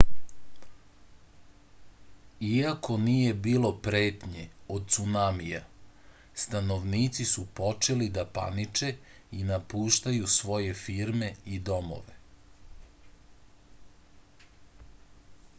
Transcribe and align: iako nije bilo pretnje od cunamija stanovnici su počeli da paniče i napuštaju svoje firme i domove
iako 2.51 2.95
nije 3.01 3.33
bilo 3.47 3.69
pretnje 3.87 4.45
od 4.77 4.87
cunamija 4.95 5.61
stanovnici 6.45 7.27
su 7.33 7.45
počeli 7.61 8.09
da 8.17 8.25
paniče 8.39 8.91
i 9.41 9.45
napuštaju 9.53 10.33
svoje 10.39 10.73
firme 10.83 11.33
i 11.59 11.63
domove 11.71 12.19